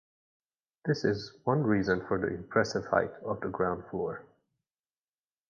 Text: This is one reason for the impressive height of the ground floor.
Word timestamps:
This 0.85 1.05
is 1.05 1.31
one 1.43 1.61
reason 1.61 2.03
for 2.07 2.17
the 2.17 2.25
impressive 2.33 2.85
height 2.87 3.11
of 3.23 3.39
the 3.41 3.49
ground 3.49 3.83
floor. 3.91 4.25